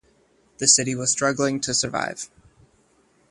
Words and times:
The 0.57 0.67
city 0.67 0.95
was 0.95 1.11
struggling 1.11 1.59
to 1.59 1.75
survive. 1.75 2.31